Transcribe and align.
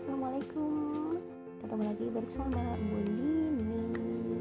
Assalamualaikum. 0.00 1.20
Ketemu 1.60 1.82
lagi 1.84 2.06
bersama 2.08 2.62
Bu 2.88 3.04
Dini 3.04 4.40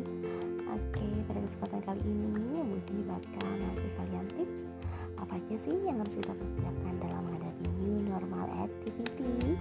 Oke, 0.71 1.03
pada 1.27 1.39
kesempatan 1.43 1.83
kali 1.83 1.99
ini 1.99 2.63
Bu 2.63 2.79
Dini 2.87 3.03
bakal 3.03 3.43
ngasih 3.43 3.91
kalian 3.99 4.25
tips 4.39 4.71
Apa 5.19 5.35
aja 5.35 5.55
sih 5.59 5.75
yang 5.83 5.99
harus 5.99 6.15
kita 6.15 6.31
persiapkan 6.31 6.95
dalam 7.03 7.27
menghadapi 7.27 7.67
new 7.83 8.07
normal 8.07 8.47
activity 8.63 9.59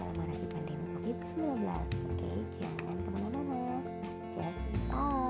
Dalam 0.00 0.16
menghadapi 0.16 0.48
pandemi 0.48 0.86
COVID-19 0.96 1.92
Oke, 2.08 2.32
jangan 2.56 2.96
ke 2.96 3.08
mana-mana. 3.12 3.84
Check 4.32 4.56
this 4.72 4.80
out. 4.96 5.27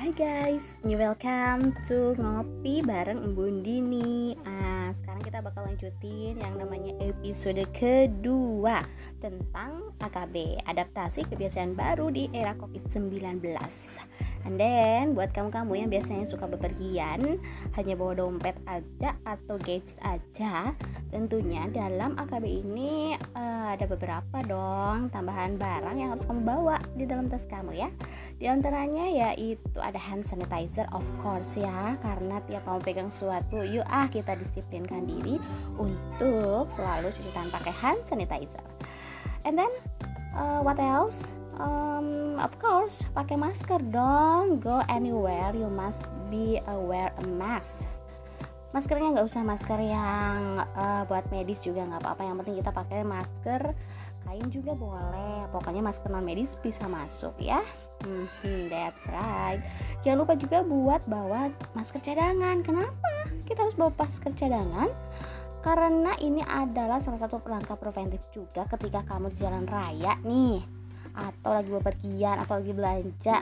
Hai 0.00 0.16
guys, 0.16 0.64
new 0.80 0.96
welcome 0.96 1.76
to 1.84 2.16
Ngopi 2.16 2.80
bareng 2.80 3.20
Embun 3.20 3.60
Dini. 3.60 4.32
Ah, 4.48 4.96
Sekarang 4.96 5.20
kita 5.20 5.44
bakal 5.44 5.68
lanjutin 5.68 6.40
yang 6.40 6.56
namanya 6.56 6.96
episode 7.04 7.60
kedua 7.76 8.80
Tentang 9.20 9.92
AKB, 10.00 10.64
adaptasi 10.64 11.28
kebiasaan 11.28 11.76
baru 11.76 12.08
di 12.08 12.32
era 12.32 12.56
COVID-19 12.56 13.44
And 14.48 14.56
then, 14.56 15.12
buat 15.12 15.36
kamu-kamu 15.36 15.72
yang 15.84 15.90
biasanya 15.92 16.24
suka 16.24 16.48
bepergian 16.48 17.38
Hanya 17.76 17.94
bawa 17.94 18.16
dompet 18.16 18.56
aja 18.64 19.12
atau 19.28 19.60
gadget 19.60 19.96
aja 20.00 20.72
Tentunya 21.12 21.68
dalam 21.68 22.16
AKB 22.16 22.44
ini 22.46 23.18
uh, 23.36 23.74
ada 23.74 23.84
beberapa 23.84 24.40
dong 24.46 25.10
tambahan 25.10 25.58
barang 25.58 25.96
yang 25.98 26.14
harus 26.14 26.24
kamu 26.24 26.42
bawa 26.46 26.78
di 26.94 27.04
dalam 27.04 27.26
tas 27.26 27.42
kamu 27.50 27.74
ya. 27.74 27.90
Di 28.38 28.46
antaranya 28.46 29.06
yaitu 29.10 29.78
ada 29.82 29.98
hand 29.98 30.22
sanitizer 30.22 30.86
of 30.94 31.02
course 31.20 31.58
ya 31.58 31.98
Karena 31.98 32.38
tiap 32.46 32.62
kamu 32.62 32.80
pegang 32.82 33.10
sesuatu 33.10 33.62
yuk 33.62 33.84
ah 33.90 34.06
kita 34.06 34.38
disiplinkan 34.38 35.06
diri 35.06 35.42
untuk 35.76 36.70
selalu 36.70 37.10
cuci 37.10 37.30
tangan 37.34 37.50
pakai 37.50 37.74
hand 37.74 38.00
sanitizer. 38.06 38.62
And 39.44 39.56
then 39.56 39.72
uh, 40.36 40.60
what 40.62 40.78
else? 40.78 41.32
Um, 41.60 42.40
of 42.40 42.56
course 42.56 43.04
pakai 43.12 43.36
masker 43.36 43.80
dong. 43.92 44.60
Go 44.62 44.80
anywhere 44.88 45.52
you 45.52 45.68
must 45.68 46.08
be 46.32 46.58
aware 46.70 47.12
a 47.20 47.24
mask. 47.26 47.84
Maskernya 48.70 49.18
nggak 49.18 49.26
usah 49.26 49.42
masker 49.42 49.82
yang 49.82 50.62
uh, 50.78 51.02
buat 51.10 51.26
medis 51.34 51.58
juga 51.60 51.82
nggak 51.84 52.06
apa-apa. 52.06 52.22
Yang 52.22 52.36
penting 52.42 52.56
kita 52.62 52.70
pakai 52.72 53.00
masker 53.02 53.62
kain 54.24 54.48
juga 54.48 54.72
boleh. 54.78 55.50
Pokoknya 55.50 55.82
masker 55.82 56.08
non 56.08 56.22
medis 56.22 56.54
bisa 56.62 56.86
masuk 56.86 57.34
ya. 57.36 57.60
Hmm, 58.00 58.72
that's 58.72 59.04
right. 59.12 59.60
Jangan 60.00 60.24
lupa 60.24 60.32
juga 60.38 60.64
buat 60.64 61.02
bawa 61.04 61.52
masker 61.76 62.00
cadangan. 62.00 62.64
Kenapa? 62.64 63.10
Kita 63.44 63.66
harus 63.66 63.76
bawa 63.76 63.92
masker 63.98 64.32
cadangan 64.38 64.88
karena 65.60 66.16
ini 66.24 66.40
adalah 66.40 67.04
salah 67.04 67.20
satu 67.20 67.40
langkah 67.44 67.76
preventif 67.76 68.20
juga 68.32 68.64
ketika 68.64 69.04
kamu 69.04 69.28
di 69.32 69.36
jalan 69.40 69.64
raya 69.68 70.16
nih. 70.24 70.64
Atau 71.12 71.50
lagi 71.52 71.68
bepergian 71.68 72.40
atau 72.40 72.62
lagi 72.62 72.72
belanja. 72.72 73.36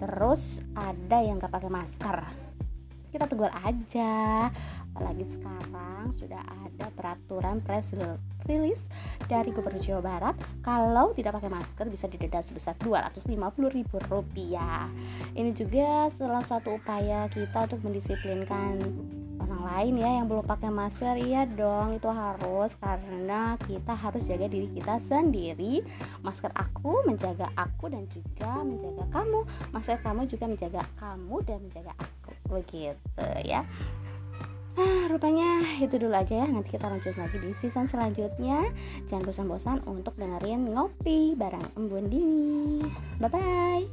Terus 0.00 0.64
ada 0.72 1.18
yang 1.20 1.36
gak 1.36 1.52
pakai 1.52 1.68
masker. 1.68 2.16
Kita 3.12 3.28
tegur 3.28 3.52
aja. 3.52 4.48
Apalagi 4.90 5.26
sekarang 5.28 6.10
sudah 6.18 6.42
ada 6.42 6.86
peraturan 6.96 7.62
press 7.62 7.92
release 8.48 8.82
dari 9.28 9.54
Gubernur 9.54 9.82
Jawa 9.84 10.02
Barat. 10.02 10.34
Kalau 10.64 11.12
tidak 11.14 11.38
pakai 11.38 11.50
masker 11.52 11.86
bisa 11.92 12.10
didenda 12.10 12.42
sebesar 12.42 12.74
Rp250.000 12.80 13.92
ini 15.38 15.50
juga 15.54 16.10
salah 16.18 16.42
satu 16.42 16.74
upaya 16.74 17.30
kita 17.30 17.70
untuk 17.70 17.86
mendisiplinkan 17.86 18.82
lain 19.70 20.02
ya 20.02 20.10
yang 20.18 20.26
belum 20.26 20.42
pakai 20.44 20.70
masker 20.70 21.14
iya 21.22 21.46
dong 21.46 21.94
itu 21.94 22.10
harus 22.10 22.74
karena 22.82 23.54
kita 23.70 23.94
harus 23.94 24.22
jaga 24.26 24.50
diri 24.50 24.66
kita 24.74 24.98
sendiri 25.06 25.86
masker 26.26 26.50
aku 26.58 27.06
menjaga 27.06 27.46
aku 27.54 27.86
dan 27.86 28.10
juga 28.10 28.66
menjaga 28.66 29.06
kamu 29.14 29.40
masker 29.70 29.98
kamu 30.02 30.26
juga 30.26 30.44
menjaga 30.50 30.82
kamu 30.98 31.36
dan 31.46 31.58
menjaga 31.62 31.92
aku 32.02 32.30
begitu 32.50 33.26
ya 33.46 33.62
Ah, 34.78 35.10
rupanya 35.10 35.60
itu 35.82 35.98
dulu 35.98 36.14
aja 36.14 36.40
ya. 36.40 36.46
Nanti 36.46 36.78
kita 36.78 36.86
lanjut 36.88 37.12
lagi 37.18 37.36
di 37.36 37.50
season 37.58 37.90
selanjutnya. 37.90 38.70
Jangan 39.10 39.26
bosan-bosan 39.28 39.78
untuk 39.84 40.14
dengerin 40.16 40.72
ngopi 40.72 41.34
bareng 41.34 41.74
Embun 41.76 42.06
Dini. 42.08 42.80
Bye 43.18 43.28
bye. 43.28 43.84